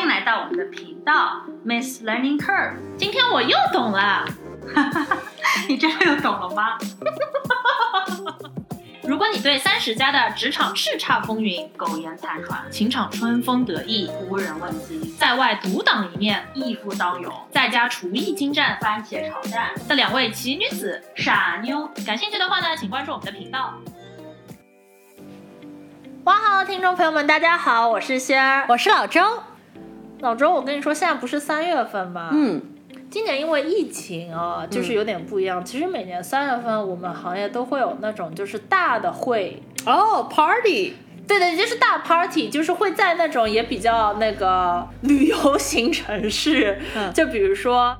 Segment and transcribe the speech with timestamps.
[0.00, 2.72] 欢迎来到我们的频道 Miss Learning Curve。
[2.96, 4.24] 今天我又懂了，
[5.68, 6.78] 你真的又懂了吗？
[9.04, 23.74] 如果你对三十加的职场叱咤风云、苟延残喘、情场春风得意、无人问津、在外独当一面、一夫当勇、在家厨艺精湛、番茄炒蛋的两位奇女子傻妞，感兴趣的话呢，请关注我们的频道。
[26.24, 29.42] 哇哈，听众朋友们，大家好，我是仙儿，我是老周。
[30.20, 32.28] 老周，我跟你说，现在不是三月份吗？
[32.32, 32.60] 嗯，
[33.10, 35.64] 今年因为疫情啊，就是有点不一样。
[35.64, 40.92] 其实每年三月份，我们行业都会有那种就是大的会哦，party，
[41.26, 47.10] 对对，就是大 party，就是会在那种也比较那个 旅游型城市，嗯。
[47.14, 47.96] 就比如说，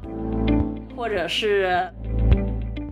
[0.94, 1.90] 或者是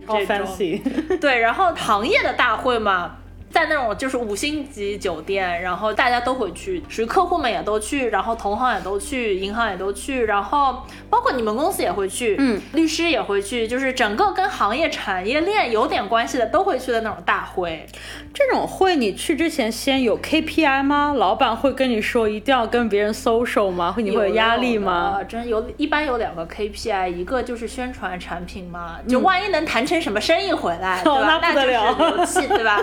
[0.07, 0.81] 好这种 fancy，
[1.19, 3.17] 对，然后行业的大会嘛，
[3.51, 17.85] 在那种就是五星级酒店，然后大家都会去，属于客户们也都去，然后同行也都去，银行也都去，然后包括你们公司也会去，嗯，律师也会去，就是整个跟行业产业链有点关系的都会去的那种大会。
[18.33, 21.13] 这种会你去之前先有 KPI 吗？
[21.17, 23.91] 老板会跟你说一定要跟别人 social 吗？
[23.91, 25.19] 会你会有压力吗？
[25.27, 31.19] 真有，一般有两个 KPI，一个就是宣传产品嘛，就万一能谈成什么生意回来，对吧？
[31.19, 32.79] 哦那不得了就是牛气，对吧？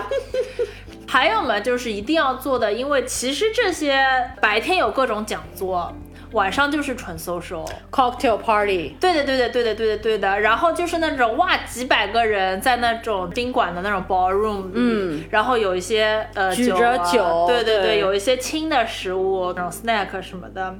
[1.07, 4.05] 还有嘛，就是一定要做的，因为其实这些
[4.41, 5.93] 白天有各种讲座，
[6.33, 7.65] 晚上就是纯 social。
[7.89, 10.41] Cocktail party，对的，对的，对的，对的，对的。
[10.41, 20.75] 然后就是那种哇，几百个人在那种宾馆的那种 ballroom，里嗯，然后有一些呃举着啊酒对对对有一些轻的食物，那种 snack 什么的，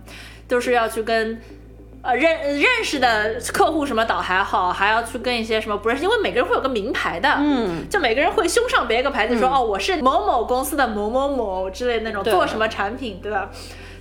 [0.48, 1.42] 都是要去跟。
[2.08, 13.50] 呃，认认识的客户什么倒还好，还要去跟一些什么不认识，因为每个人会有个名牌的，嗯，就每个人会胸上别一个牌子说，哦，我是某某公司的某某某之类的那种，做什么产品，对吧？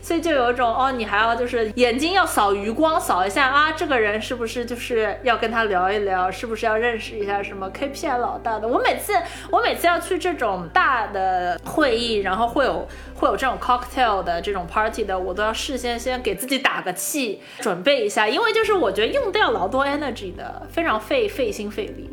[0.07, 8.69] 所以就有一种哦，你还要就是眼睛要扫余光，扫一下啊，这个人是不是就是要跟他聊一聊，是不是要认识一下什么 KPI 老大的？
[8.69, 9.13] 我每次
[9.51, 12.87] 我每次要去这种大的会议，然后会有
[13.17, 22.09] 会有这种 cocktail 的这种 party 的，我都要事先先给自己打个气，准备一下，因为就是我觉得用掉老多 energy 的，非常费费心费力。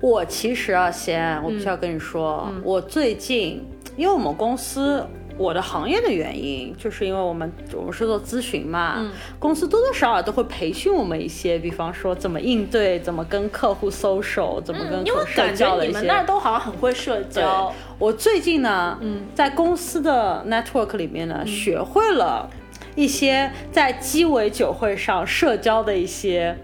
[0.00, 3.64] 我其实啊，先，我必须要跟你说，我最近
[3.96, 5.06] 因为我们公司。
[5.36, 9.04] 我的行业的原因，就是因为我们我们是做咨询嘛，
[9.38, 16.00] 公司多多少少都会培训我们一些，比方说怎么应对，怎么跟客户 social，怎么跟嗯因为客户社感觉你们交的一些。
[16.06, 22.48] 那儿都好像很会社对交，，我最近呢，嗯，在公司的 network 里面呢，学会了
[22.94, 26.56] 一些在鸡尾酒会上社交的一些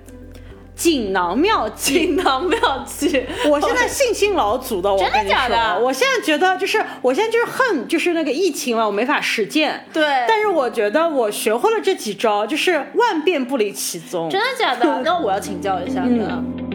[0.81, 1.93] 锦囊妙计。
[1.93, 3.27] 锦囊妙计。
[3.47, 9.85] 我现在信心老足的，我真的假的说，我现在觉得就是，我现在就是恨，就是那个疫情嘛，我没法实践。
[9.93, 14.31] 对但是我觉得我学会了这几招，就是万变不离其宗。
[14.31, 15.03] 真的假的？
[15.05, 16.71] 那我要请教一下嗯。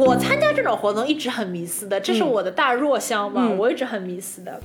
[0.00, 4.58] 我参加这种活动一直很迷思的，这是我的大弱项嘛，我一直很迷思的。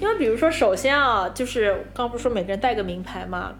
[0.00, 3.52] 因为比如说，首先啊，就是刚不是说每个人带个名牌嘛，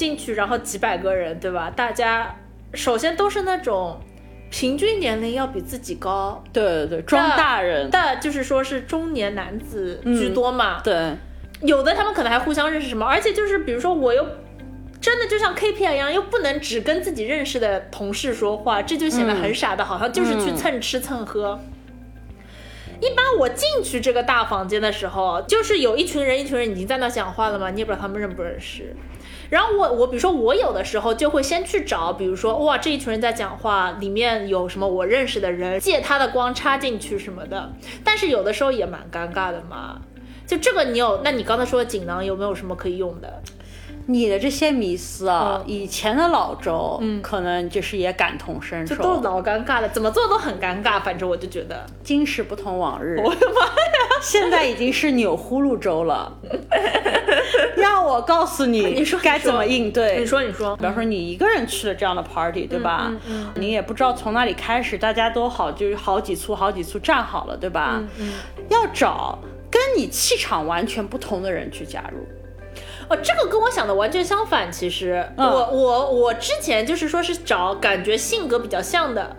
[0.00, 1.70] 进去然后几百个人，对吧？
[1.76, 2.34] 大家
[2.72, 4.00] 首先都是那种
[4.50, 7.90] 平均年龄要比自己高对对对，装大人。
[7.92, 10.80] 但，就是说是中年男子居多嘛。
[10.82, 11.14] 对，
[11.60, 14.26] 有的他们可能还互相认识什么，而且就是比如说我又
[15.02, 21.60] 真的就像 KPI 一样，又不能只跟自己认识的同事说话，这就显得很傻的，好像就是去蹭吃蹭喝。
[23.02, 28.94] 一般我进去这个大房间的时候，就是有一群人，一群人已经在那讲话了嘛，你也不知道他们认不认识。
[29.50, 37.72] 然后我我比如说我有的时候就会先去找，比如说哇这一群人在讲话，里面有什么我认识的人，借他的光插进去什么的。
[38.02, 40.00] 但是有的时候也蛮尴尬的嘛。
[40.46, 43.42] 就这个你有，那你刚才说的锦囊有没有什么可以用的？
[44.12, 48.96] 你的这些迷思啊，嗯以前的老周，嗯，可能就是也感同身受。
[48.96, 51.00] 就都老尴尬了，怎么做都很尴尬。
[51.00, 54.20] 反正我就觉得，今时不同往日， 我的妈呀！
[54.20, 56.32] 现在已经是钮祜禄州了。
[57.76, 60.18] 让我告诉你，你说该怎么应对。
[60.18, 63.12] 你说，你说比，方说你一个人去了这样的 party，对吧？
[63.28, 68.02] 嗯你也不知道从哪里开始，大家都好就是好几簇好几簇站好了，对吧？
[68.18, 68.32] 嗯
[68.68, 69.38] 要找
[69.70, 72.26] 跟你气场完全不同的人去加入。
[73.08, 74.70] 哦，这个跟我想的完全相反。
[74.70, 79.36] 其实，嗯我我我之前就是说是找感觉性格比较像的，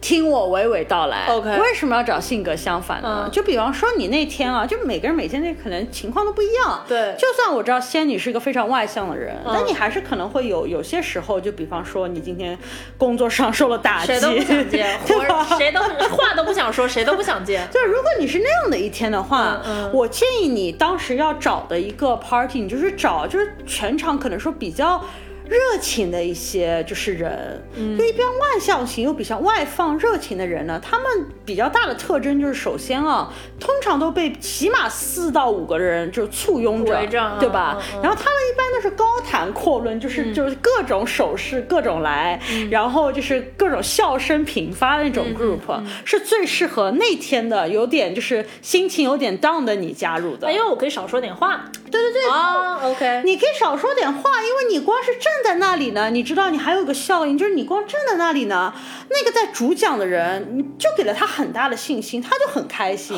[0.00, 1.26] 听我娓娓道来。
[1.28, 3.22] OK 为什么要找性格相反的呢？
[3.26, 6.84] 嗯就比方说你那天啊，就每个人每天那可能情况都不一样。
[6.88, 12.56] 对就算我知道仙女是一个非常外向的人，嗯但你还是可能会有有些时候，就比方说你今天
[12.96, 15.44] 工作上受了打击，谁都不想见， 对吧？
[15.44, 17.68] 活谁都话都不想说，谁都不想见。
[17.72, 19.60] 就是如果你是那样的一天的话，
[19.92, 25.02] 我建议你当时要找的一个 party，你就是找就是全场可能说比较。
[25.48, 31.06] 热情的一些就是人，嗯就一边外向型又比较外放、热情的人呢，他们
[31.44, 37.06] 比较大的特征就是，首先啊，通常都被起码四到五个人就簇拥着，
[37.38, 37.78] 对吧？
[38.02, 50.52] 然后他们一般都是高谈阔论，就是、就是各种手势各种来，嗯然后就是各种笑声频发的那种 group，、是最适合那天的有点就是心情有点 down 的你加入的。
[50.52, 51.64] 因为我可以少说点话。
[52.00, 52.30] 对对对。
[52.30, 58.72] 啊，OK，你可以少说点话，因为你光是站在那里呢，你知道你还有个效应，就是你光站在那里呢，
[59.08, 63.16] 那个在主讲的人，你就给了他很大的信心，他就很开心。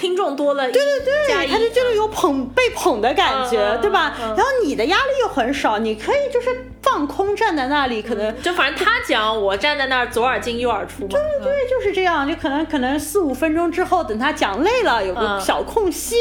[0.00, 4.14] 听众多了，对对对他就就是有捧被捧的感觉，对吧？
[4.20, 6.48] 嗯然后你的压力又很少，你可以就是
[6.84, 11.08] 放空站在那里，可能就反正他讲，我站在那儿左耳进右耳出嘛。
[11.08, 16.16] 对对对，就是这样，就可能可能四五分钟之后，等他讲累了，有个嗯小空隙，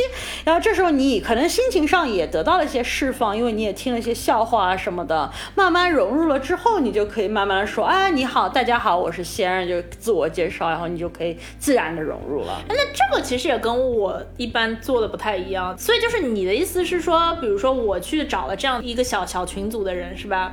[0.45, 12.61] 然后这时候你可能心情上也得到了一些释放，因为你也听了一些笑话啊什么的，慢慢融入了之后，你就可以慢慢的说，哎，你好，大家好，我是仙人，就自我介绍，然后你就可以自然的融入了。
[12.69, 20.52] 那这个其实也跟我一般做的不太一样，所以就是你的意思是说，比如说我去找了这样一个小小群组的人，是吧？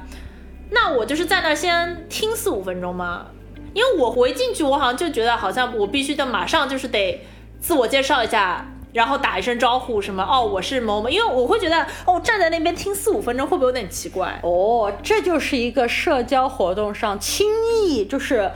[0.70, 3.26] 那我就是在那儿先听四五分钟吗？
[3.72, 7.24] 因为我我一进去，我好像就觉得好像我必须得马上就是得
[7.60, 14.40] 自我介绍一下，然后打一声招呼，什么哦我是某某，因为我会觉得哦站在那边听四五分钟会不会有点奇怪？
[14.42, 18.50] 哦，这就是一个社交活动上轻易就是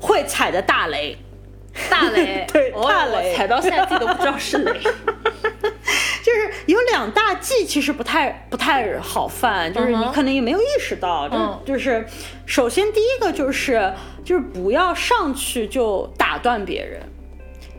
[0.00, 1.16] 会踩的大雷。
[1.88, 4.80] 大雷， 对哦大雷我踩到现在自己都不知道是雷。
[6.30, 12.06] 就是有两大忌，其实不太不太好犯，就是你可能也没有意识到，就就是，
[12.46, 13.92] 首先第一个就是
[14.24, 17.02] 就是不要上去就打断别人。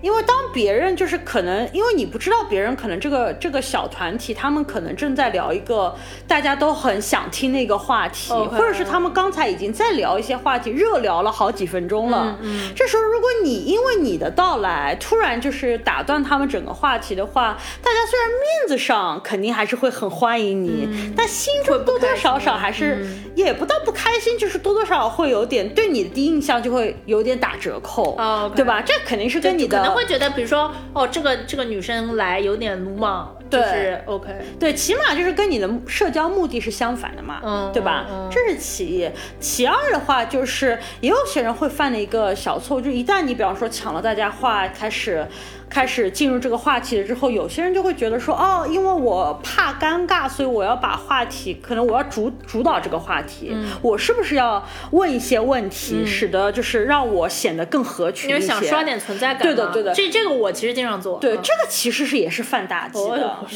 [0.01, 5.95] 因为当别人就是可能，因为你不知道别人可能这个这个小团体，他们可能正在聊一个
[6.27, 12.37] 大家都很想听的一个话题或者是他们刚才已经在聊一些话题，热聊了好几分钟了。
[12.41, 23.05] 嗯这时候如果你因为你的到来突然就是打断他们整个话题的话，大家虽然面子上肯定还是会很欢迎你，但心中多多少少还是
[23.35, 28.81] 也不到不开心，就是多多少少会有点对你的第一印象就会有点打折扣，哦对吧？
[28.81, 34.29] 这肯定是跟你的可能会觉得，比如说，哦，这个这个女生来有点鲁莽，就对是 OK，
[34.59, 38.05] 对，起码就是跟你的社交目的是相反的嘛，嗯对吧？
[38.09, 39.09] 嗯嗯这是其一。
[39.39, 45.25] 其二的话，就是也有些人会犯的一个小错误，就一旦你比方说抢了大家话，开始
[45.71, 58.35] 开始进入这个话题了之后，有些人就会觉得说，哦，因为我怕尴尬，所以我要把话题，可能我要主主导这个话题，嗯我是不是要问一些问题，使得就是让我显得更合群一些？
[58.35, 59.43] 因为想刷点存在感。
[59.43, 61.17] 对的对的这这个我其实经常做。
[61.19, 63.37] 对，嗯这个其实是也是犯大忌的。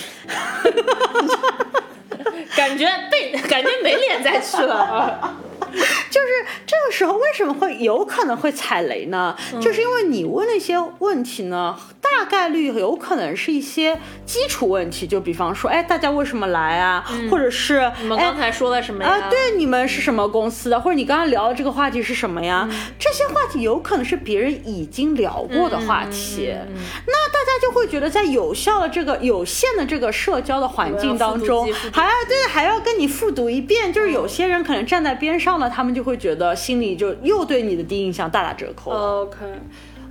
[2.56, 5.38] 感觉被感觉没脸再去了啊。
[6.16, 6.28] 就是
[6.66, 9.36] 这个时候为什么会有可能会踩雷呢？
[9.54, 17.06] 嗯就是因为你问那些问题呢，大概率有可能是一些基础问题，就比方说，哎，大家为什么来啊？
[17.30, 18.40] 或者是嗯你们刚哎。
[18.46, 19.10] 才说了什么呀？
[19.10, 20.80] 啊，对，你们是什么公司的？
[20.80, 22.66] 或者你刚刚聊的这个话题是什么呀？
[22.72, 26.74] 嗯这些话题有可能是别人已经聊过的话题，嗯
[27.08, 38.92] 那大家就会觉得在有效的这个有限的这个社交的环境当中还要对还要跟你复读一遍，就是有些人可能站在边上呢，他们就会觉得心里就又对你的第一印象大打折扣。
[38.92, 39.46] OK。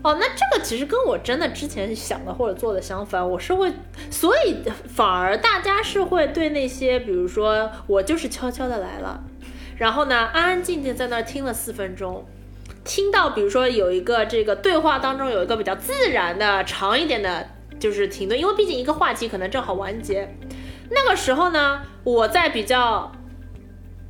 [0.02, 3.72] 哦，那这个其实跟我真的之前想的或者做的相反，我是会，
[4.10, 9.24] 所以反而大家是会对那些，比如说我就是悄悄的来了，
[9.78, 12.26] 然后呢安安静静在那儿听了四分钟，
[12.84, 17.48] 听到比如说有一个这个对话当中有一个比较自然的长一点的，
[17.80, 20.36] 就是停顿，因为毕竟一个话题可能正好完结，
[20.90, 23.10] 那个时候呢，我在比较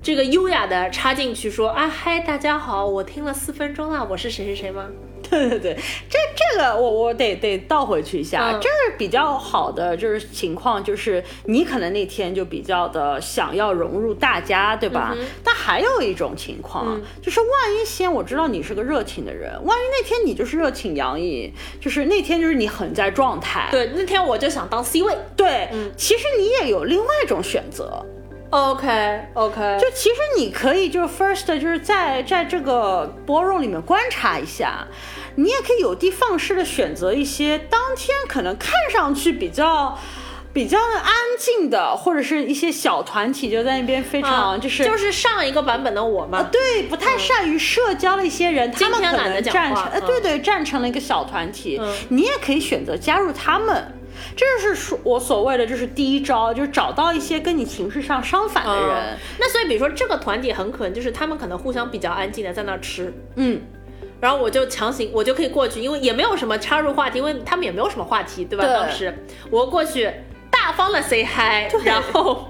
[0.04, 4.86] 这个优雅的插进去说啊嗨，大家好，我听了四分钟了，我是谁谁谁吗？
[5.30, 5.74] 对对对，
[6.10, 15.14] 这这个我我得得倒回去一下，嗯这是比较好的，就是情况，就是你可能那天就比较的想要融入大家，对吧？
[15.16, 25.16] 嗯但还有一种情况，就是万一先我知道你是个热情的人，万一那天你就是热情洋溢，就是那天就是你很在状态，对，那天我就想当 C 位。
[25.34, 28.04] 对，嗯其实你也有另外一种选择。
[28.54, 34.86] OK OK，就其实你可以就是 first 就是在在这个 ballroom 里面观察一下，
[35.34, 39.98] 你也可以有的放矢的选择一些当天可能看上去比较。
[40.52, 51.80] 比较安静的，或者是一些小团体就在那边非常就是就是上一个版本的我嘛，对，不太善于社交的一些人，他们可能站成，呃，对对，站成了一个小团体，
[52.10, 53.92] 你也可以选择加入他们。
[54.36, 59.18] 这就是说我所谓的，就是第一招，就是找到一些跟你情绪上相反的人。
[59.38, 63.60] 那所以，比如说这个团体很可能就是他们可能互相比较安静的在那吃，嗯，
[64.20, 68.64] 然后我就强行我就可以过去，因为也没有什么插入话题，因为他们也没有什么话题，对吧？
[68.64, 70.10] 当时我过去。
[70.50, 72.48] 大方的 say hi，然后。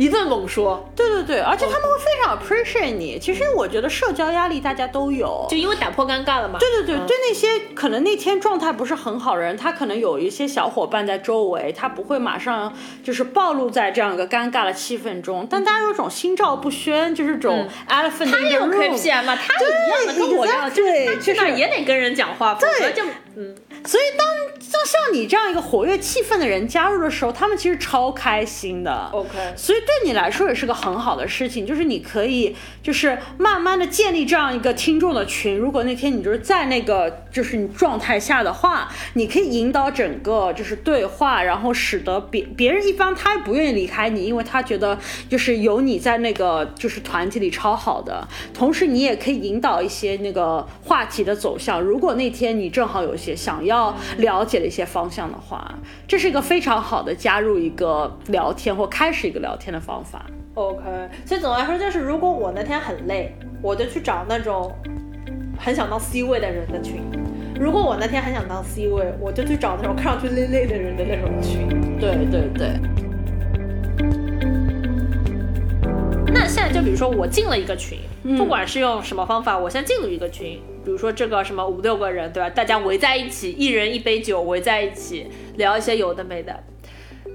[0.00, 3.18] 一顿猛说，对对对，而且他们会非常 appreciate 你。
[3.18, 6.58] 其实我觉得社交压力大家都有，就因为打破尴尬了嘛。
[6.58, 15.46] 对对对，对那些可能那天状态不是很好的人，他可能有一些小伙伴在周围，他不会马上就是暴露在这样一个尴尬的气氛中。
[15.50, 18.30] 但大家有种心照不宣，就是种 elephant。
[18.30, 19.36] 他有 KPI 嘛？
[19.36, 23.02] 他一样的跟我一样，对，就是也得跟人讲话，否则就
[23.36, 23.54] 嗯。
[23.84, 24.26] 所以当
[24.60, 29.08] 像像你这样一个活跃气氛的人加入的时候，他们其实超开心的。
[29.12, 35.56] OK，所以对你来说也是个很好的事情，就是你可以就是慢慢的建立这样一个听众的群。
[35.56, 48.28] 如果那天你就是在那个就是你状态下的话，你可以引导整个就是对话，然后使得别别人一方他也不愿意离开你，因为他觉得就是有你在那个就是团体里超好的。
[48.52, 51.80] 同时你也可以引导一些那个话题的走向。
[51.80, 53.94] 如果那天你正好有些想要。
[54.18, 55.74] 了解的一些方向的话，
[56.06, 60.24] 这是一个非常好的加入一个聊天或开始一个聊天的方法。
[60.54, 60.82] OK，
[61.24, 64.72] 所以总的来说就是，如果我那天很累，我就去找那种
[65.58, 66.96] 很想当 C 位的人的群；
[67.60, 71.68] 如果我那天很想当 C 位，我就去找那种 看上去累累的人的那种群。
[71.98, 72.80] 对对对。
[76.32, 77.98] 那现在就比如说我进了一个群，
[78.36, 80.60] 不管是用什么方法，我先进入一个群。
[80.84, 82.50] 比如说这个什么五六个人，对吧？
[82.50, 86.64] 大家围在一起，一人一杯酒，围在一起聊一些有的没的。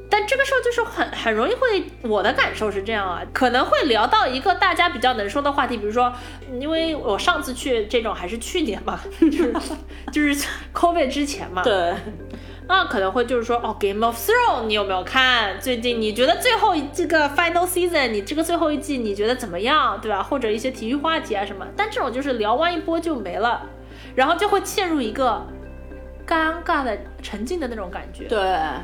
[0.08, 5.78] 但这个时候就是很很容易会，我的感受是这样啊，可能会聊到一个大家比较能说的话题。
[5.78, 6.14] 比如说，
[6.60, 9.54] 因为我上次去这种还是去年嘛， 就是
[10.12, 11.64] 就是 COVID 之前嘛。
[11.64, 11.94] 对。
[12.68, 15.60] 那可能会就是说，哦，Game of Thrones 你有没有看？
[15.60, 20.24] 最近你觉得最后这个 Final Season 你这个最后一季你觉得怎么样，对吧？
[20.24, 21.66] 或者一些体育话题啊什么？
[21.78, 23.62] 但这种就是聊完一波就没了，
[24.16, 25.46] 然后就会陷入一个
[26.26, 28.26] 尴尬的沉浸的那种感觉。
[28.26, 28.40] 对，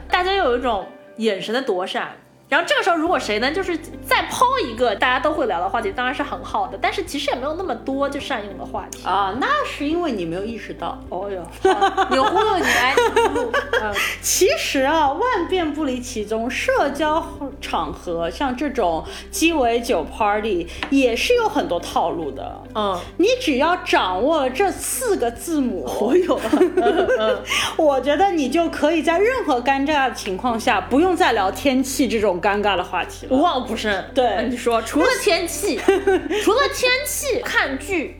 [0.08, 2.16] 大家又有一种眼神的躲闪。
[2.52, 6.78] 然后这个时候，如果谁呢，就是再抛一个大家都会聊的话题，当然是很好的。
[6.82, 11.02] 但是其实也没有那么多就善用的话题啊，那是因为你没有意识到。
[11.08, 11.42] 哦哟，
[12.14, 12.94] 有忽悠你来。
[14.22, 17.26] 其实啊，万变不离其宗，社交
[17.62, 22.62] 场合像这种鸡尾酒 party 也是有很多套路的。
[22.76, 27.44] 嗯，你只要掌握了这四个字母，我有了。
[27.78, 32.41] 我觉得你就可以在任何尴尬的情况下，不用再聊天气这种。
[32.42, 34.04] 尴尬的话题，无往不胜。
[34.14, 35.78] 对，你说 除了天气，
[36.44, 38.18] 除了天气，看剧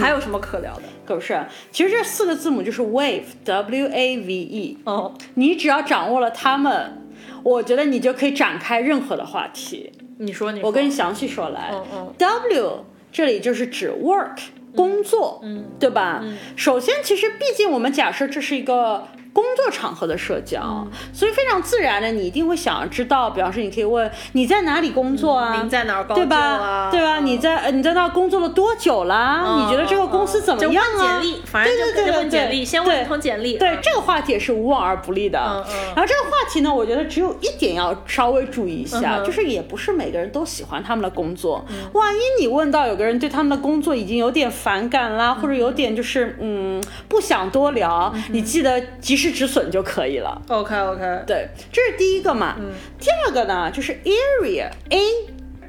[0.00, 0.82] 还有什么可聊的？
[1.06, 1.38] 可不是，
[1.70, 4.78] 其实这四个字母就是 wave，w a v e。
[4.84, 7.06] 哦，你只要掌握了它们，
[7.42, 9.92] 我觉得你就可以展开任何的话题。
[10.18, 11.70] 你说，你我跟你详细说来。
[11.72, 12.14] 嗯嗯。
[12.18, 14.38] w 这里就是指 work，
[14.74, 16.24] 工作，嗯，对吧？
[16.56, 19.06] 首先，其实毕竟我们假设这是一个。
[19.34, 23.28] 工作场合的社交，所以非常自然的，你一定会想要知道。
[23.28, 25.56] 比方说，你可以问你在哪里工作啊？
[25.56, 26.88] 您在哪儿工作对吧？
[26.92, 27.18] 对吧？
[27.18, 29.58] 你在你在那工作了多久啦？
[29.58, 31.20] 你觉得这个公司怎么样啊？
[31.20, 33.58] 简历，反正就问简历，先问一通简历。
[33.58, 35.38] 对，这个话题也是无往而不利的。
[35.40, 41.64] 然后这个话题呢，我觉得只有一点要稍微注意一下，就是也不是每个人都喜欢他们的工作。
[41.92, 49.23] 万一你问到有个人对他们的工作已经有点反感啦，或者有点就是嗯不想多聊，你记得及时。
[49.32, 50.40] 止损就可以了。
[50.48, 52.56] OK OK，对，这是第一个嘛。
[52.58, 52.72] 嗯。
[52.98, 55.00] 第二个呢，就是 area A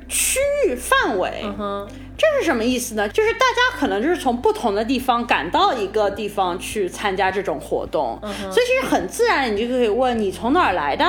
[0.07, 1.41] 区域范围。
[1.43, 1.87] 嗯哼。
[2.17, 3.09] 这是什么意思呢？
[3.09, 11.05] 就是大家可能就是从不同的地方赶到一个地方去参加这种活动，所以其实很自然，你就可以问你从哪儿来的。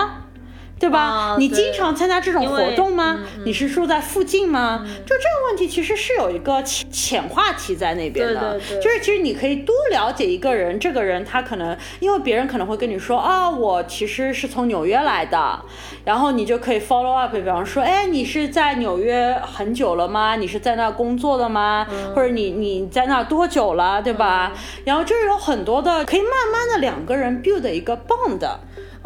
[0.79, 1.37] 对吧？
[1.39, 3.21] 你经常参加这种活动吗？
[3.45, 4.85] 你是住在附近吗？
[5.07, 8.61] 就这个问题，其实是有一个浅浅话题在那边的。
[8.81, 15.59] 就是其实你可以多了解一个人，这个人他可能因为别人可能会跟你说啊，我其实是从纽约来的，
[16.05, 20.37] 然后你就可以 follow up，比方说，哎，你是在纽约很久了吗？
[20.37, 21.87] 你是在那工作的吗？
[22.15, 24.53] 或者你你在那多久了，对吧？
[24.85, 28.47] 然后就是有很多的可以慢慢的两个人 build 一个 bond。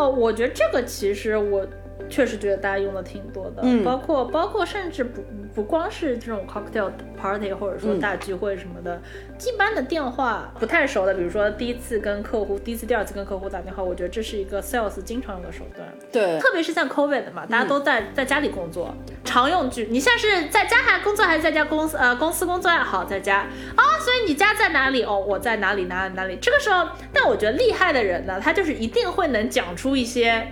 [0.00, 1.66] 哦，我觉得这个其实我
[2.08, 5.22] 确实觉得大家用的挺多的，嗯包括包括甚至不
[5.54, 6.90] 不光是这种 cocktail
[7.20, 9.00] party 或者说大聚会什么的，
[9.44, 15.88] 一般的电话不太熟的，比如说第一次跟客户，第一次、第二次跟客户打电话，我觉得这是一个 sales 经常用的手段。
[16.12, 19.88] 对，特别是像 COVID 嘛，大家都在、在家里工作，常用句。
[19.90, 21.96] 你现在是在家还工作，还是在家公司？
[21.96, 23.38] 呃，公司工作呀好，在家
[23.76, 25.02] 啊、所以你家在哪里？
[25.02, 26.38] 哦，我在哪里哪里哪里。
[26.40, 30.46] 这个时候，但我觉得厉害的人呢，他就是一定会能讲出一些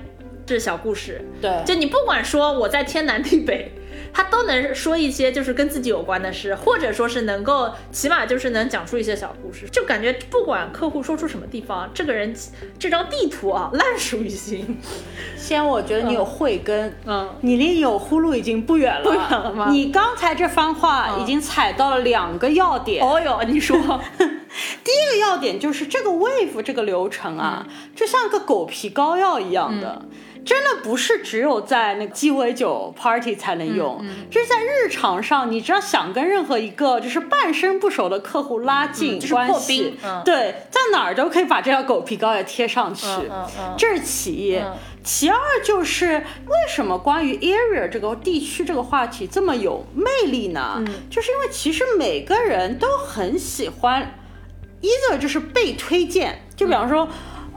[0.49, 1.25] 这小故事。
[1.43, 3.71] 对，就你不管说我在天南地北，
[4.13, 12.35] 他都能说一些就是跟自己有关的事，或者说是能够起码就是能讲出一些小故事，就感觉不管客户说出什么地方，这个人
[12.79, 14.79] 这张地图啊烂熟于心。
[15.37, 23.05] 先我觉得你有慧根，嗯你离有呼噜已经不远了， 不远了吗你刚才这番话已经踩到了两个要点。
[23.05, 23.77] 哦哟，你说，
[24.19, 30.03] 第一个要点就是这个 wave 这个流程啊，就像个狗皮膏药一样的。
[30.49, 43.05] 真的不是只有在那个鸡尾酒 party 才能用，这是在日常上，你只要想跟任何一个就是半生不熟的客户拉近关系，对，在哪儿都可以把这条狗皮膏药贴上去，
[43.77, 44.57] 这是其一。
[44.57, 44.73] 嗯
[45.05, 50.75] 其二就是为什么关于 area 这个地区这个话题这么有魅力呢？
[50.79, 54.15] 嗯就是因为其实每个人都很喜欢
[54.83, 57.07] ，either 就是被推荐，就比方说。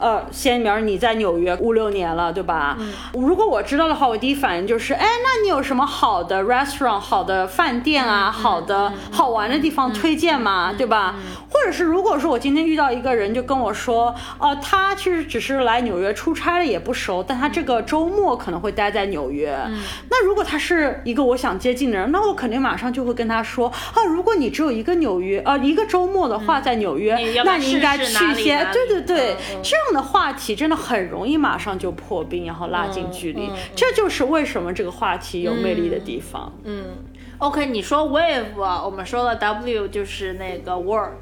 [0.02, 2.76] 呃，先明你在纽约五六年了，对吧？
[2.80, 10.74] 嗯如果我知道的话，我第一反应就是，哎，那你有什么好的 restaurant、好的饭店啊、嗯好的、好玩的地方推荐吗？
[10.78, 11.16] 对吧？
[11.50, 19.56] 或者是如果说我今天遇到一个人，就跟我说，呃，他其实只是来纽约出差了，也不熟，但他这个周末可能会待在纽约。
[19.68, 19.80] 嗯
[20.10, 33.58] 那如果他是一个我想接近的人，那我肯定马上就会跟他说，啊，如果你只有一个纽约，呃，一个周末的话，在纽约，那你应该去一些对对这样的话题真的很容易马上就破冰，然后拉近距离，嗯嗯。
[33.76, 36.52] 这就是为什么这个话题有魅力的地方。
[36.64, 36.98] 嗯
[37.38, 41.22] ，OK，你说 wave，啊我们说了 W 就是那个 work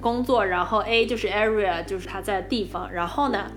[0.00, 3.50] 工作，然后 A 就是 area，就是它在地方，然后呢，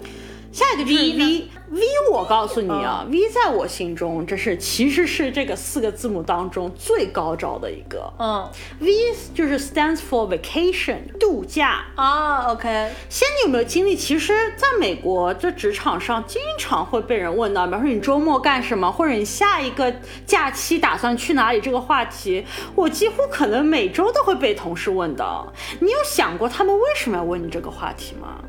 [0.51, 1.82] 下一个就是 V 呢 V V，
[2.13, 8.12] 我告诉你啊、v 在我心中这是其实是这个四个字母当中最高招的一个。
[8.18, 8.50] 嗯
[8.80, 8.89] V
[9.36, 11.86] 就是 stands for vacation，度假。
[11.96, 13.96] 啊，OK，仙，你有没有经历？
[13.96, 19.93] 其实，在美国这职场上，经常会被人问到，比方说你周末干什么，或者你下一个
[20.26, 22.45] 假期打算去哪里这个话题，
[22.76, 25.52] 我几乎可能每周都会被同事问到。
[25.82, 28.39] 你有想过他们为什么要问你这个话题吗？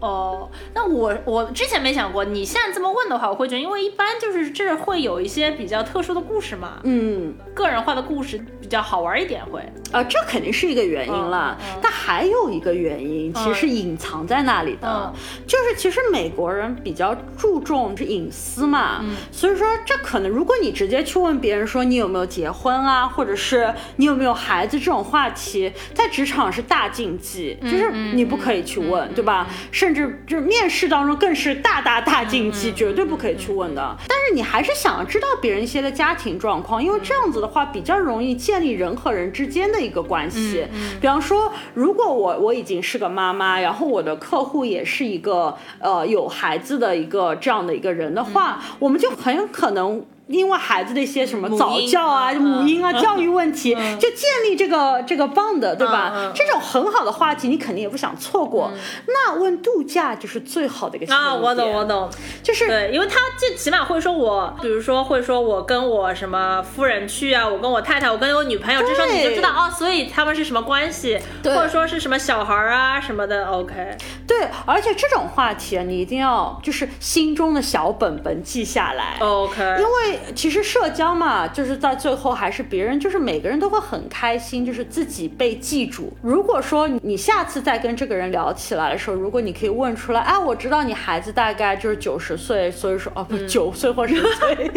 [0.00, 9.60] 哦，那我我之前没想过，你现在这么问的话，我会觉得，因为一般就是这会有一些比较特殊的故事嘛，嗯，个人化的故事比较好玩一点会。
[9.92, 11.78] 啊，这肯定是一个原因了，嗯嗯。
[11.80, 15.14] 但还有一个原因，其实是隐藏在那里的，嗯。
[15.46, 19.14] 就是其实美国人比较注重这隐私嘛，嗯。
[19.30, 29.46] 所以说这可能如果你直接去问别人说你有没有结婚啊，或者是你有没有孩子这种话题，在职场是大禁忌，嗯就是你不可以去问，对吧？
[29.70, 33.96] 甚至就是面试当中更是大大大禁嗯忌，绝对不可以去问的。
[34.08, 40.66] 但是你还是想要知道别人一些的家庭状况，因为这样子的话比较容易建立人和人之间的一个关系。
[41.00, 50.04] 比方说，如果我我已经是个妈妈，然后我的客户也是一个呃有孩子的一个这样的一个人的话，我们就很有可能。
[50.28, 56.32] 因为孩子的一些什么早教啊、嗯母婴啊、教育问题，就建立这个这个 bond，对吧？
[56.34, 58.70] 这种很好的话题，你肯定也不想错过。
[59.06, 62.10] 那问度假就是最好的一个啊，我懂，我懂，
[62.42, 71.54] 就是对，因为他最起码会说我，比如说会说我跟我什么夫人去啊，我跟我太太，我跟我女朋友，这时候你就知道哦，所以他们是什么关系，对。
[71.56, 79.16] 或者说是什么小孩啊什么的，OK，对，而且这种话题啊，你一定要就是心中的小本本记下来。
[79.20, 86.12] OK，因为其实社交嘛，就是在最后还是别人，就是每个人都会很开心，就是自己被记住。
[86.22, 94.70] 如果说你下次再跟这个人聊起来的时候，如果你可以问出来，哎，我知道你孩子大概就是九十岁，所以说哦不九岁或者十岁，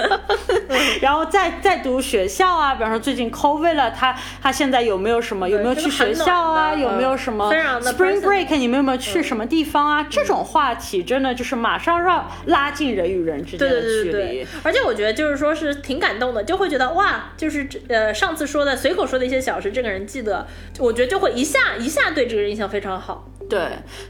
[1.00, 10.06] 然后再再读学校啊，比方说最近 COVID 了，他他现在有没有什么有没有去学校啊，有没有什么 Spring Break，你们有没有去什么地方啊？
[10.10, 20.46] 这种话题真的就是马上让拉近人与人之间的距离对对。，而且我觉得就是说是挺感动的，就会觉得哇，就是这呃上次说的随口说的一些小事，这个人记得，
[20.78, 23.28] 我觉得就会一下一下对这个人印象非常好。
[23.48, 23.60] 对，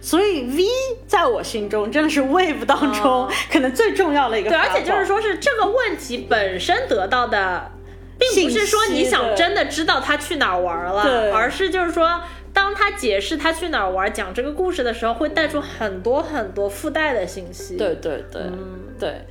[0.00, 0.64] 所以 V
[1.06, 7.70] 在我心中真的是 Wave 当中可能最重要的一个对，而且就是说是这个问题本身得到的，
[8.18, 12.20] 并不是说你想真的知道他去哪儿玩了，对而是就是说。
[12.52, 17.76] 当他解释他去哪儿玩，讲这个故事的时候，会带出很多很多附带的信息。
[17.76, 19.24] 对对对、嗯对。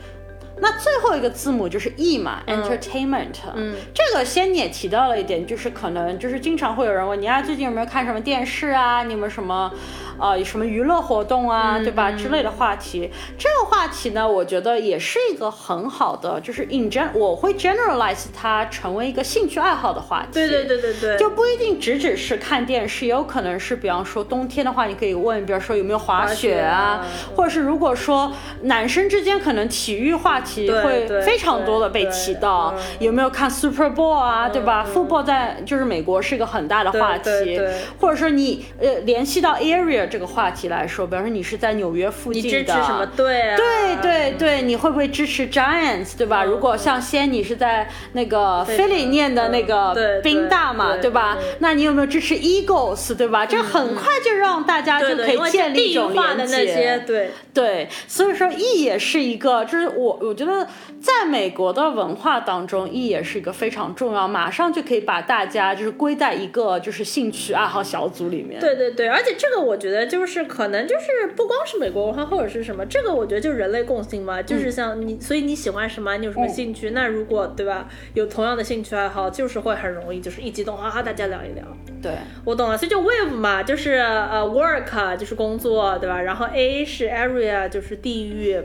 [0.62, 3.42] 那最后一个字母就是 E 嘛、e n t e r t a i n m e n t
[3.56, 9.04] 嗯，这个先你也提到了一点，就是可能就是经常会有人问你啊，最近有没有看什么电视啊？
[9.04, 9.72] 你有没有什么
[10.20, 12.12] 呃有什么娱乐活动啊，对吧？
[12.12, 13.12] 之类的话题。
[13.38, 20.34] 这个话题呢，我觉得也是一个很好的，就是 in gen 我会 generalize 它成为一个兴趣爱好的话题。
[20.34, 27.06] 对对对对对，就不一定只只是看电视，也有可能是，比方说冬天的话，你可以问，比如说有没有滑雪啊，
[27.36, 28.32] 或者是如果说
[28.64, 37.60] 男生之间可能体育话题会非常多的被提到，有没有看 Super Bowl 啊，对吧？Football 在就是美国是一个很大的话题，
[38.00, 43.56] 或者说你呃联系到 area 这个话题来说，比方说你是在纽约附近的，你支持什么队啊？
[43.56, 46.44] 对对对，你会不会支持 Giants，对吧？
[46.44, 51.38] 如果像先你是在那个菲利念的那个宾大嘛，对吧？
[51.60, 53.46] 那你有没有支持 Eagles，对吧？
[53.46, 57.88] 这很快就让大家就可以建立一种连接，对对。
[58.08, 60.68] 所以说 E 也是一个，就是我我觉得
[61.00, 68.60] 在美国的文化当中，E 也是一个非常重要，马上就可以把大家就是归在一个就是兴趣爱好小组里面。
[68.60, 81.64] 对对对，而且这个我觉得就是可能就是不光是美国文化或者是什么，这个我觉得就是人类共性嘛，就是像你，所以你喜欢什么，你有什么兴趣，那如果对吧，有同样的兴趣爱好，就是会很容易就是一激动啊，大家聊一聊。
[82.02, 82.14] 对，
[82.46, 86.22] 我懂了，所以就 wave 嘛，就是呃 work 就是工作，对吧？
[86.22, 88.60] 然后 A 是 area 就是地域，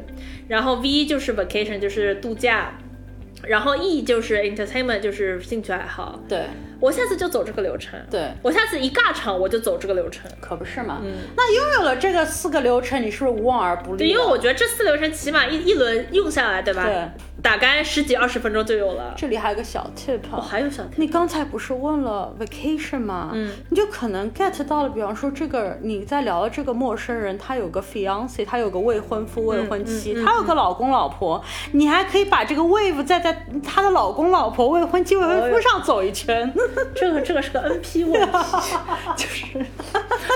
[0.49, 2.79] 然后 V 就是 vacation 就是度假，
[3.43, 6.21] 然后 E 就是 entertainment 就是兴趣爱好。
[6.29, 6.43] 对。
[6.85, 11.01] 我下次就走这个流程，对我下次一尬场我就走这个流程，可不是嘛？
[11.03, 13.99] 嗯，那拥有了这个四个流程，你是不是无往而不利？
[14.01, 16.85] 对，因为我觉得这四流程起码一一轮用下来，对吧？
[16.85, 17.11] 对，
[17.43, 19.15] 大概十几二十分钟就有了。
[19.17, 20.89] 这里还有个小 tip，哦，还有小 tip。
[20.97, 23.31] 你刚才不是问了 vacation 吗？
[23.33, 31.43] 嗯，你就可能 get 到了，比方说这个你在聊的这个陌生人，他有个 fiance，他有个未婚夫、未婚妻，他有个老公老婆，
[31.73, 36.53] 你还可以把这个 wave 再在他的老公老婆、未婚妻、未婚夫上走一圈。
[36.97, 37.45] 这 个这个。
[37.45, 38.39] 是个 NP 问题，
[39.19, 39.45] 就是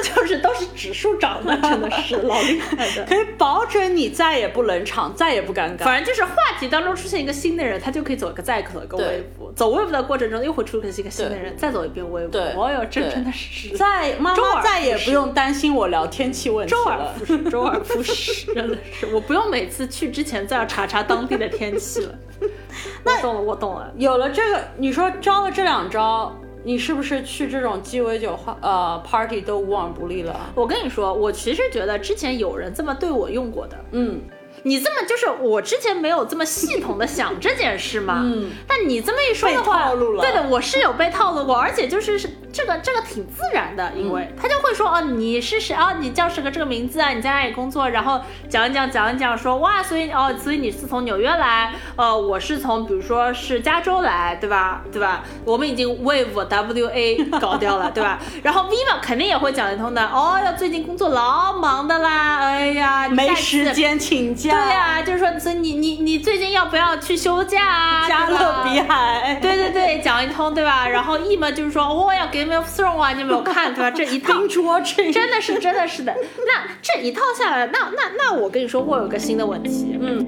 [0.03, 5.85] 就是都是指数涨的，真的是老厉害的，可以保准你再也不冷场，再也不尴尬。
[5.85, 12.29] 反正就是话题当中出现一个新的人，他就可以走一个再走一个 wave，走 wave 的过程中又会出现一个新的人，再走一遍 wave。
[12.29, 22.14] 对，哦哟，这真的是在妈妈再也不用担心我聊天气问题了，周而复始，周而复始，真的是我不用每次去之前再要查查当地的天气了。
[23.05, 26.35] 我懂了，我懂了，有了这个，你说招了这两招。
[26.64, 30.38] 你是不是去这种鸡尾酒话呃 party 都无往不利了？
[30.57, 34.21] 我跟你说，我其实觉得之前有人这么对我用过的，嗯。
[34.64, 55.23] 你这么就是我之前没有这么系统的想这件事嘛，嗯，但你这么一说的话，对的，我是有被套路过，而且就是是这个这个挺自然的，因为他就会说哦你是谁啊，你叫什么这个名字啊，你在哪里工作，然后讲一讲讲一讲说哇，所以哦所以你是从纽约来，呃我是从比如说是加州来，对吧对吧？
[55.44, 58.18] 我们已经 wave w a 搞掉了，对吧？
[58.42, 64.51] 然后 Viva 肯定也会讲一通的，哦要最近工作老忙的啦，哎呀没时间请假。
[64.51, 68.09] 对呀，就是说，所以你你你最近要不要去休假啊？
[68.09, 70.88] 加勒比海，对对对，讲一通，对吧？
[70.88, 73.91] 然后 E 嘛，就是说，我要 Game of Thrones 啊，你有没有看，对吧？
[73.91, 76.17] 这一套真的是真的是的。
[76.47, 80.25] 那这一套下来，那那那我跟你说，我有个新的问题，嗯，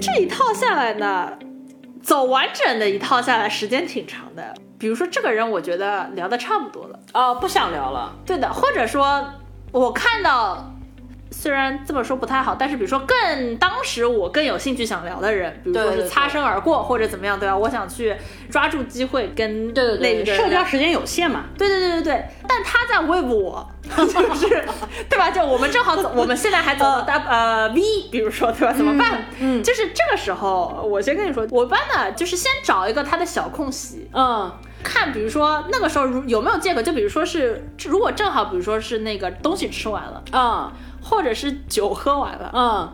[0.00, 1.32] 这一套下来呢，
[2.02, 4.52] 走完整的一套下来，时间挺长的。
[4.76, 8.12] 比如说这个人，我觉得聊的差不多了，哦，不想聊了。
[8.26, 9.24] 对的，或者说，
[9.70, 10.72] 我看到，
[11.30, 17.56] 虽然这么说不太好，但是比如说更当时我更有兴趣想聊的人，比如说是擦身而过或者怎么样，对吧？
[17.56, 18.16] 我想去
[18.50, 21.44] 抓住机会跟对对对，社交时间有限嘛。
[21.56, 24.64] 对对对对对，但他在 wave 我，就是
[25.08, 25.30] 对吧？
[25.30, 28.72] 就我们正好走，我们现在还走到 W 呃 V，比如说对吧？
[28.72, 29.24] 怎么办？
[29.38, 34.50] 嗯，就是这个时候，我先跟你说，我一般呢就是先找一个他的小空隙，嗯。
[34.80, 40.72] 看，比如说那个时候如有没有借口，就比如说是，如果正好，比如说是那个东西吃完了，嗯，
[41.08, 42.92] 或者是酒喝完了，嗯，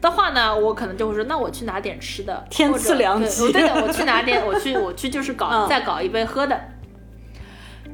[0.00, 6.60] 的话呢，我可能就会说，那我去拿点吃的，天赐良机，对的，我去拿点，我去， 我去就是搞再搞一杯喝的，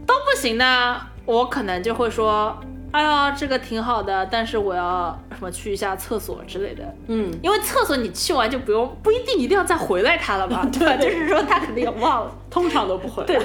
[0.07, 2.59] 都不行呢，我可能就会说。
[2.93, 6.85] 哎呀，这个挺好的，但是我要什么去一下厕所之类的。
[7.09, 10.65] 嗯，因为厕所你去完就不用，不一定一定要再回来它了吧？
[10.73, 10.97] 对吧？
[10.97, 13.25] 就是说他肯定也忘了， 通常都不会。
[13.25, 13.39] 对，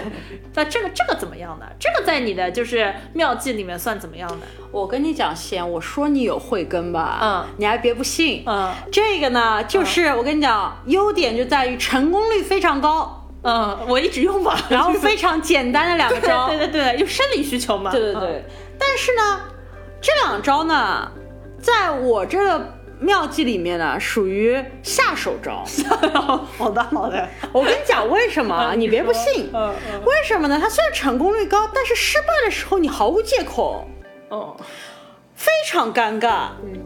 [0.53, 1.65] 那这个这个怎么样呢？
[1.79, 4.47] 这个在你的就是妙计里面算怎么样的？
[4.71, 18.45] 我跟你讲先，我说你有慧根吧，嗯，你还别不信，嗯，这个呢，就是我跟你讲，优点就在于成功率非常高，嗯，我一直用吧，然后非常 简单的两个招，对对对，有生理需求嘛，对对对。
[18.77, 19.41] 但是呢，
[20.01, 21.12] 这两招呢，
[21.60, 25.63] 在我这个妙计里面呢，属于下手招。
[26.58, 28.74] 好的好的，我跟你讲为什么啊？
[28.76, 29.50] 你别不信。
[29.54, 30.58] 嗯嗯为什么呢？
[30.62, 33.88] 它虽然成功率高，但是失败的时候你毫无借口，
[34.30, 34.56] 哦，
[35.36, 36.48] 非常尴尬。
[36.63, 36.80] 嗯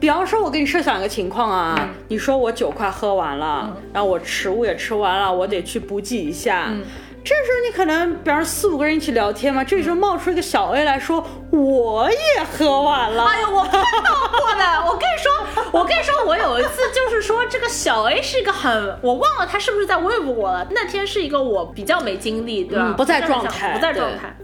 [0.00, 6.66] 比方说，我给你设想一个情况啊，你说我酒快喝完了，嗯然后我食物也吃完了，我得去补给一下。
[6.68, 6.84] 嗯
[7.24, 13.24] 这时候你可能，比方四五个人一起聊天嘛，这时候冒出一个小 A 来说，我也喝完了。
[13.24, 14.84] 哎呦，我看到过的。
[14.86, 15.32] 我跟你说，
[15.72, 20.66] 我跟你说，我有一次就是说，这个小 A 是一个很，我忘了他是不是在 wave 我了。
[20.70, 22.88] 那天是一个我比较没精力，对吧？
[22.88, 24.36] 嗯不在状态不在状态。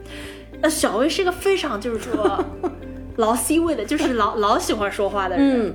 [0.63, 2.43] 那小 A 是一个非常就是说
[3.17, 5.69] 老 C 位的，就是老老喜欢说话的人。
[5.69, 5.75] 嗯，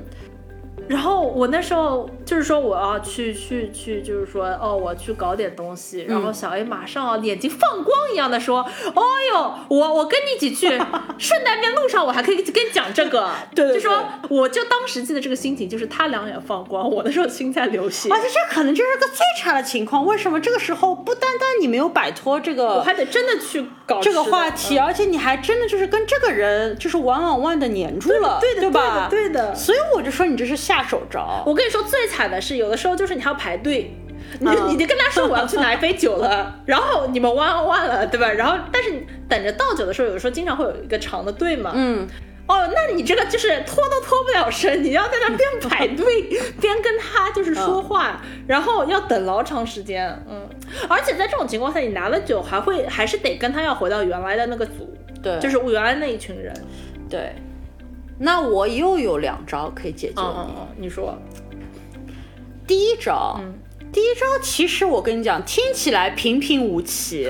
[0.88, 6.06] 然后我那时候就是说我要去去去，就是说哦，我去搞点东西。
[6.08, 8.60] 然后小 A 马上啊眼睛放光一样的说：
[8.94, 10.68] “哦哟，我我跟你一起去，
[11.18, 13.30] 顺带面路上我还可以跟你讲这个。
[13.56, 20.06] ”对对就说我就当时记得这个心情，就是他两眼放光，我那时候心在流血，而且这可能就是个最差的情况。
[20.06, 29.08] 为什么这个时候不单单你没有摆脱这个我还得真的去搞这个话题，而且你还真的就是跟这个人就是 one on one 的黏住了，对的对吧？
[29.10, 31.20] 对的对的所以我就说你这是下手着。
[31.46, 33.96] 我跟你说，最惨的是有的时候就是你还要排队。
[34.40, 38.28] 你就嗯你就跟他说我要去拿一杯酒了， 然后你们弯弯了，对吧？
[38.32, 41.72] 然后但是你等着倒酒的时候，有的时候经常会有一个长的队嘛。
[41.76, 42.08] 嗯，
[42.48, 46.24] 哦，那你这个就是拖都拖不了身，你要在那边排队
[46.60, 50.10] 边跟他就是说话，然后要等老长时间。
[50.28, 50.50] 嗯，
[50.90, 56.52] 而且在这种情况下，你拿了酒还会还是得跟他要回到原来的那个组，对，就是原来那一群人。
[57.08, 57.32] 对。
[58.18, 60.28] 那我又有两招可以解决你。
[60.28, 61.18] 嗯嗯嗯，你说，
[62.68, 63.54] 第一招，嗯
[63.92, 67.30] 第一招其实我跟你讲，听起来平平无奇，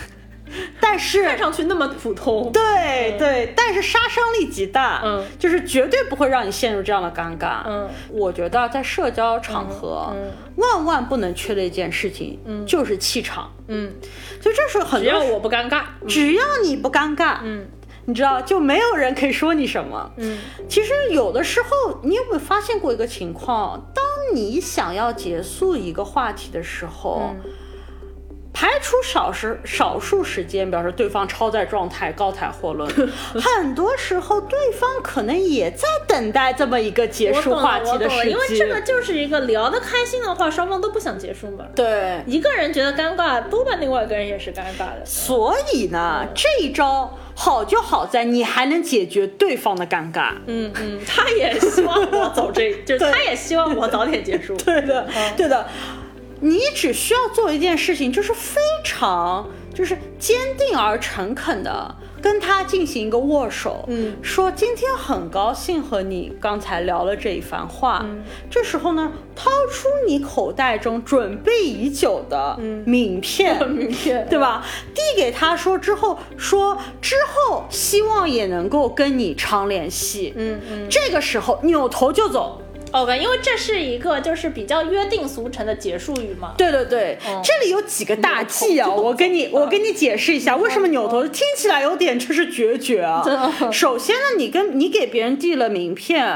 [0.78, 2.50] 但是看上去那么普通。
[2.52, 7.62] 对对，但是杀伤力极大，嗯，就是绝对不会让你陷入这样的尴尬。
[7.66, 13.50] 嗯，我觉得在社交场合，嗯万万不能缺的一件事情，嗯，就是气场。
[13.68, 13.90] 嗯，
[14.40, 15.84] 就这时候很多，只要我不尴尬。
[16.06, 17.66] 只要你不尴尬，嗯
[18.06, 20.10] 你知道，就没有人可以说你什么。
[20.18, 20.38] 嗯
[20.68, 23.90] 其实有的时候，你有没有发现过一个情况？
[23.94, 27.50] 当你想要结束一个话题的时候，嗯
[28.56, 32.88] 排除少时少数时间，表示对方超载状态、高谈阔论，
[33.34, 38.30] 很多时候对方可能也在等待这么一个结束话题的时机。
[38.30, 41.64] 因为这个就是一个聊得开心的话，双方都不想结束嘛。
[41.74, 45.02] 对，一个人觉得尴尬，多半另外一个人也是尴尬的。
[45.04, 50.32] 所以呢，这一招好就好在你还能解决对方的尴尬。
[50.46, 54.56] 嗯嗯，他也希望我走这，就是对他也希望我早点结束。
[54.64, 55.66] 对的，对的。
[56.40, 61.94] 你只需要做一件事情，就是非常就是坚定而诚恳的
[62.24, 68.00] 跟他进行一个握手，嗯说今天很高兴和你刚才聊了这一番话。
[68.02, 74.64] 嗯这时候呢，掏出你口袋中准备已久的名片，嗯 名片对吧？
[74.94, 80.32] 递给他说之后，说之后希望也能够跟你常联系。
[80.34, 82.62] 嗯嗯这个时候扭头就走。
[82.94, 86.54] ，OK，因为这是一个就是比较约定俗成的结束语嘛。
[86.56, 87.40] 对对对，嗯。
[87.42, 91.22] 这里有几个大忌啊，我跟你我跟你解释一下，为什么扭头？
[91.28, 93.22] 听起来有点就是决绝啊。
[93.72, 96.26] 首先呢，你跟你给别人递了名片，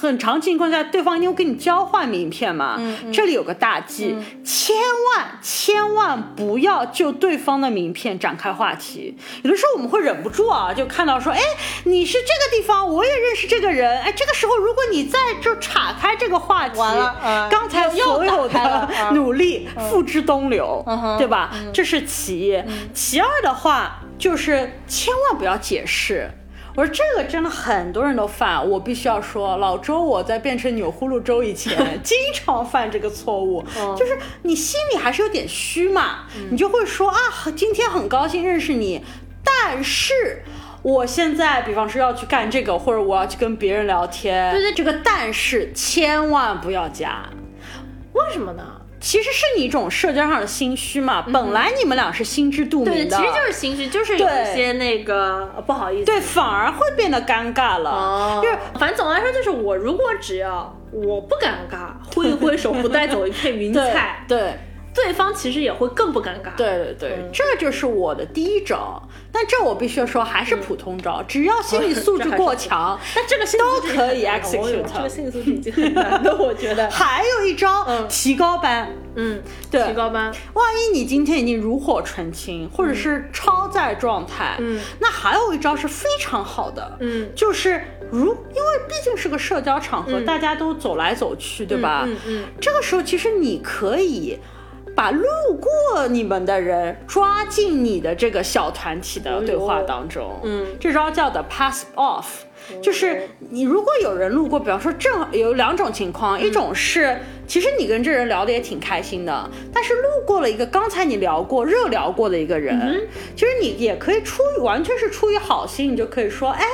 [0.00, 2.76] 很长情况下对方一定会跟你交换名片嘛。
[2.78, 9.16] 嗯这里有个大忌，千万千万不要就对方的名片展开话题。
[9.42, 11.40] 有的时候我们会忍不住啊，就看到说，哎，
[11.84, 16.78] 你是这个地方，我也认识这个人，哎，这个时候如果你再就岔开这个话题，
[17.50, 20.82] 刚才所有的嗯 努力付之东流，
[21.18, 21.50] 对吧？
[21.74, 22.62] 这是其一。
[22.94, 26.30] 其二的话，就是千万不要解释。
[26.74, 37.18] 我说这个真的很多人都犯，我必须要说，老周我在变成钮祜禄周以前， 经常犯这个错误，嗯就是你心里还是有点虚嘛，你就会说啊，
[37.54, 39.04] 今天很高兴认识你，
[39.44, 40.44] 但是。
[40.82, 47.22] 我现在，比方说要去干这个，或者我要去跟别人聊天，对对这个但是千万不要加，
[48.12, 48.64] 为什么呢？
[48.98, 51.22] 其实是你一种社交上的心虚嘛。
[51.22, 56.04] 本来你们俩是心知肚，明的，其实就是心虚，就是有一些那个呃不好意思。
[56.04, 57.90] 对，反而会变得尴尬了。
[57.90, 64.58] 哦，就是反正总的来说，就是我如果只要我不尴尬，挥一挥手不带走一片云彩，对对
[65.12, 66.54] 方其实也会更不尴尬。
[66.56, 69.00] 对对对，这就是我的第一招。
[69.32, 76.88] 但这我必须要说，还是普通招，只要心理素质过强， 那这个都可以 execute 这个心理素质已经很难的，我觉得。
[76.90, 78.90] 还有一招，提高班。
[79.14, 80.32] 嗯，对提高班。
[80.54, 92.04] 万一你今天已经炉火纯青，或者是超载状态，嗯，那还有一招是非常好的，嗯就是如因为毕竟是个社交场合，大家都走来走去，对吧？
[92.06, 94.38] 嗯嗯这个时候其实你可以。
[94.94, 95.24] 把路
[95.60, 102.24] 过你们的人抓进你的这个小团体的对话当中，嗯这招叫的 pass off，
[102.82, 116.64] 就是你如果有人路过，比方说正有两种情况，一种是其实你跟这人聊的也挺开心的，但是路过了一个刚才你聊过热聊过的一个人，其实你也可以出于完全是出于好心，你就可以说，哎。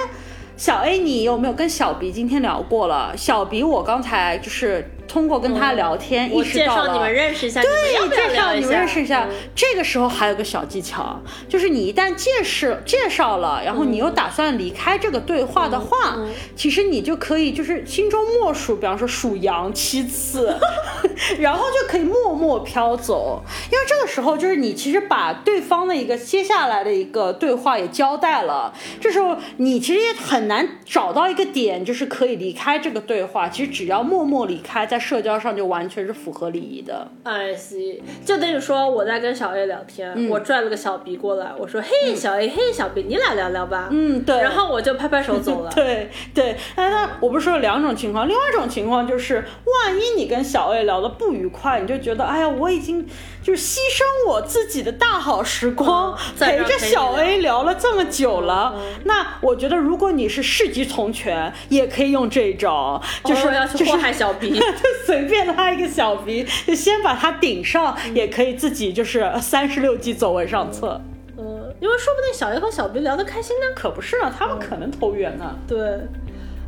[0.59, 3.15] 小 A，你有没有跟小 B 今天聊过了？
[3.15, 6.83] 小 B，我刚才就是通过跟他聊天，我意识到了。
[6.83, 8.71] 介绍你们认识一下，你们要对，介绍你们？
[8.71, 9.27] 认识一下。
[9.31, 20.55] 嗯这个时候还有个小技巧，就是你一旦介绍介绍了，然后你又打算离开这个对话的话，嗯其实你就可以就是心中默数，比方说数羊七次，
[21.41, 23.43] 然后就可以默默飘走。
[23.73, 33.49] 因为这个时候就是你其实把对方的一个接下来的一个对话也交代了，这时候你其实也很难找到一个点，就是可以离开这个对话。
[33.49, 37.07] 其实只要默默离开，在社交上就完全是符合礼仪的。
[37.23, 43.89] I see，就等于说我在跟小 A 聊天，嗯我拽了个小 B 过来，我说嘿小 A，嘿小 B，你俩聊聊吧。
[43.93, 44.37] 嗯，对。
[44.41, 45.71] 然后我就拍拍手走了。
[45.77, 53.07] 对对，但那我不是说了两种情况，另外一种情况就是，万一你跟小 A 聊的不愉快，你就觉得，哎呀，我已经
[53.43, 64.67] 就是牺牲我自己的大好时光，嗯陪着小 A 聊了这么久了，那我觉得如果你是事急从权，也可以用这一招，就是、哦要去祸害小 B 就
[65.07, 71.01] 随便拉一个小 B，就先把他顶上，也可以自己就是三十六计走为上策。
[71.39, 73.67] 嗯，因为说不定小 A 和小 B 聊得开心呢。
[73.75, 75.57] 可不是啊，他们可能投缘呢。
[75.69, 75.79] 对，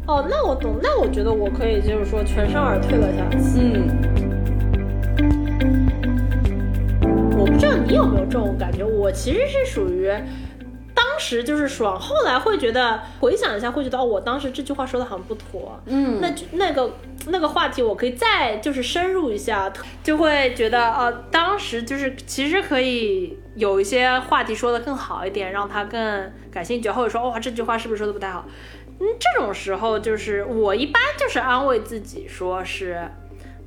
[0.06, 3.38] 哦，那我懂，那我觉得我可以就是说全身而退了下去。
[3.56, 3.88] 嗯。
[7.38, 10.10] 我不知道你有没有这种感觉，我其实是属于。
[11.18, 16.92] 当时就是爽，后来会觉得回想一下，会觉得哦，我当时这句话说的很不妥，嗯那那个
[17.26, 19.68] 那个话题我可以再就是深入一下，
[20.04, 28.44] 就会觉得哦、呃当时就是其实可以有一些话题说的更好一点，让他更感兴趣，或者说哇这句话是不是说的不太好？
[29.00, 33.10] 嗯，这种时候就是我一般就是安慰自己说是，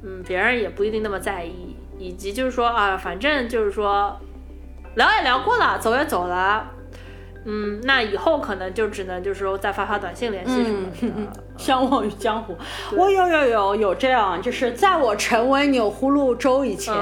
[0.02, 4.18] 嗯，别人也不一定那么在意，以及就是说啊，反正就是说
[4.96, 6.66] 聊也聊过了，走也走了。
[7.45, 10.91] 嗯，那以后可能就只能就是说再发发短信联系什么的。
[11.01, 11.27] 嗯
[11.58, 12.58] 相忘于江湖，
[12.97, 16.95] 我有有有有这样，就是在我成为钮祜禄州以前，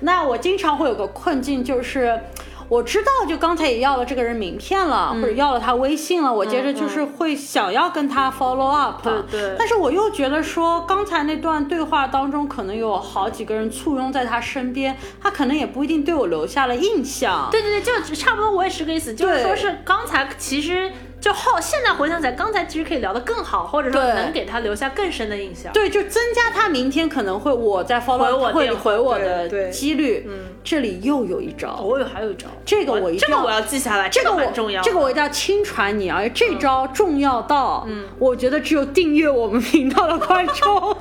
[0.00, 2.18] 那我经常会有个困境，就是
[2.68, 5.22] 我知道，就刚才也要了这个人名片了，嗯。
[5.22, 9.56] 或者要了他微信了，我接着就是会想要跟他 follow up，对对。
[9.58, 17.48] 但是我又觉得说，刚才那段对话当中，可能有好几个人簇拥在他身边，他可能也不一定对我留下了印象。
[17.50, 25.72] 对对对，就差不多，我也是个意思，就是说是刚才其实就后现在回想起来，刚才其实可以聊得更好，或者说能给他留下更深的印象。
[25.72, 30.24] 对，就增加他明天可能会我在 follow 会回我的几率。
[30.28, 34.82] 嗯，这里又有一招，我有还有一招，这个我一定要这个我要记下来，这个我重要。
[34.82, 36.22] 这个我一定要亲传你啊！
[36.32, 40.96] 这招重要到，嗯我觉得只有订阅我们频道的观众，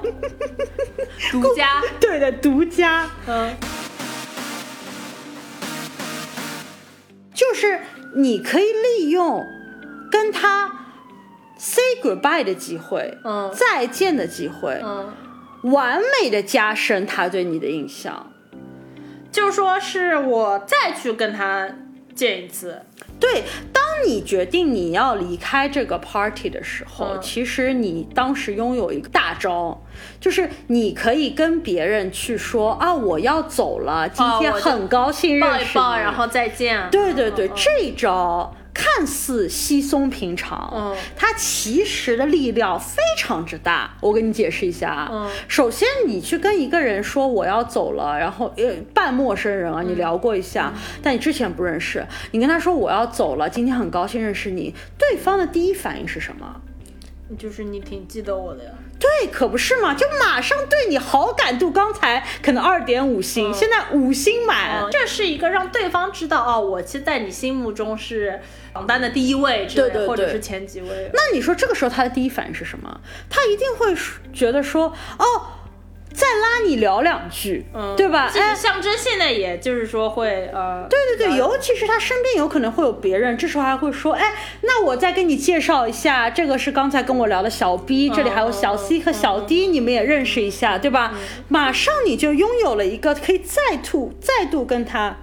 [1.32, 1.82] 独家。
[1.99, 3.54] 对的，独家，嗯
[7.34, 7.82] 就是
[8.15, 9.45] 你可以利用
[10.15, 10.71] 跟他
[11.58, 15.12] say goodbye 的机会，嗯再见的机会，嗯，
[15.73, 18.32] 完美的加深他对你的印象。
[19.30, 21.69] 就说是我再去跟他
[22.15, 22.82] 见一次，
[23.19, 29.84] 对，当你决定你要离开这个 party 的时候，嗯其实你当时拥有一个大招，
[30.21, 35.71] 就是你可以跟别人去说啊，我要走了，今天很高兴抱认识你。
[35.71, 36.89] 一抱，然后再见。
[36.89, 43.96] 对对对，这一招看似稀松平常，嗯它其实的力量非常之大。
[44.02, 56.62] 我给你解释一下啊，嗯首先你去跟一个人说我要走了，然后呃半陌生人啊，嗯你聊过一下，但你之前不认识，你跟他说我要走了，今天很高兴认识你，对方的第一反应是什么？
[57.40, 58.72] 就是你挺记得我的呀。
[59.00, 64.84] 对，可不是嘛，就马上对你好感度，刚才可能二点五星，现在五星满。
[64.84, 68.40] 嗯，这是一个让对方知道哦，我其实在你心目中是
[68.76, 71.10] 榜单的第一位之类，对对对或者是前几位。
[71.14, 73.00] 那你说这个时候他的第一反应是什么？
[73.30, 73.96] 他一定会
[74.34, 75.26] 觉得说，哦，
[76.14, 78.28] 再拉你聊两句，嗯对吧？
[78.30, 91.14] 其实哎，象征现在也就是说会呃，对对对，尤其是他身边有可能会有别人，这时候还会说，哎，那我再跟你介绍一下，这个是刚才跟我聊的小 B，这里还有小 C 和小 D，你们也认识一下，对吧？
[91.47, 95.18] 马上你就拥有了一个可以再度再度跟他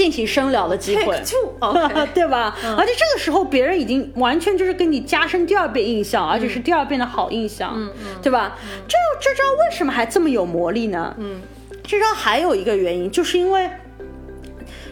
[0.00, 1.14] 进行深聊的机会
[2.14, 2.56] 对吧？
[2.78, 7.76] 而且这个时候别人已经完全就是跟你加深第二遍印象，而且是第二遍的好印象，
[8.22, 8.56] 对吧？
[8.88, 11.14] 这这招为什么还这么有魔力呢？
[11.18, 11.42] 嗯，
[11.82, 13.68] 这招还有一个原因，就是因为。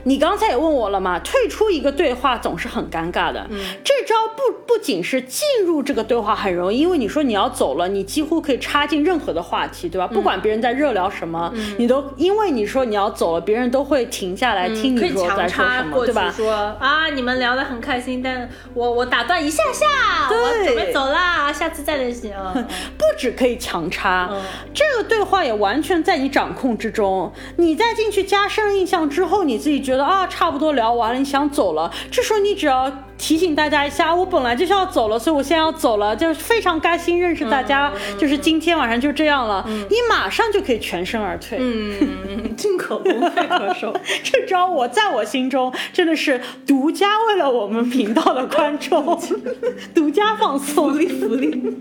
[0.09, 3.47] 你刚才也问我了嘛，退出一个对话总是很尴尬的。
[3.51, 10.07] 嗯，这招不不仅是进入这个对话很容易，因为你说你要走了，你几乎可以插进任何的话题，对吧？
[10.07, 16.33] 不管别人在热聊什么，你都因为你说你要走了，别人都会停下来听你说在说什么，对吧？
[16.35, 19.87] 说啊，你们聊得很开心，但我我打断一下下，
[20.31, 22.55] 我对准备走啦，下次再联系啊。
[22.97, 24.41] 不止可以强插，嗯
[24.73, 27.31] 这个对话也完全在你掌控之中。
[27.57, 41.59] 你在进去加深印象之后，你自己觉得啊，差不多聊完了，你想走了，这时候你只要提醒大家一下，我本来就是要走了，所以我现在要走了，就是非常开心认识大家，嗯就是今天晚上就这样了，你马上就可以全身而退。
[41.61, 43.95] 嗯，进可攻，退可守。
[44.23, 49.21] 这招我在我心中真的是独家为了我们频道的观众
[49.95, 50.93] 独家放送。
[50.93, 51.75] 福利福利。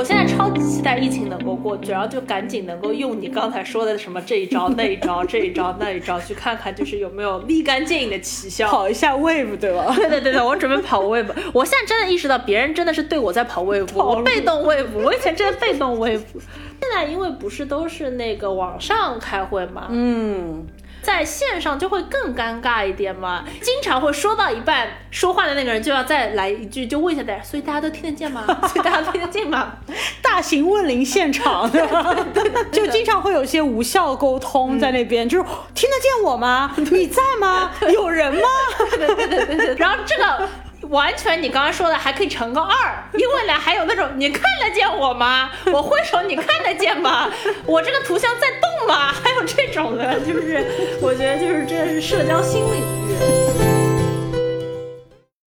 [0.00, 8.66] 我现在超级期待疫情能够过去，然后就赶紧能够用你刚才说的什么这一招 那一招这一招那一招去看看，就是有没有立竿见影的奇效。
[8.70, 9.92] 跑一下 wave 对吧？
[9.94, 11.26] 对对对对，我准备跑 wave。
[11.52, 14.86] 我现在真的意识到，别人真的是对我在跑 wave，我被动 wave。
[14.94, 16.22] 我以前真的被动 wave，
[16.80, 20.64] 现在因为不是都是那个网上开会嘛，嗯，
[21.02, 28.44] 在线上就会更尴尬一点嘛，经常会说到一半，说话的那个人就要再来一句，就问一下大家，所以大家都听得见吗？
[28.68, 29.74] 所以大家都听得见吗？
[30.22, 32.14] 大型问铃现场，对吧？
[32.70, 35.44] 就经常会有一些无效沟通在那边，就是
[35.74, 36.72] 听得见我吗？
[36.76, 37.70] 你在吗？
[37.92, 38.40] 有人吗？
[39.76, 40.48] 然后这个。
[40.90, 45.50] 完全，你刚刚说的还可以乘个二，因为呢还有那种你看得见我吗？
[45.72, 47.30] 我挥手你看得见吗？
[47.64, 49.12] 我这个图像在动吗？
[49.12, 53.49] 还有这种的，就是我觉得就是这是社交新领域。